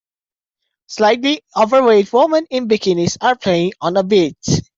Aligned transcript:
Slightly 0.87 1.43
overweight 1.55 2.11
women 2.11 2.47
in 2.49 2.67
bikinis 2.67 3.19
are 3.21 3.35
playing 3.35 3.73
on 3.81 3.97
a 3.97 4.03
beach. 4.03 4.47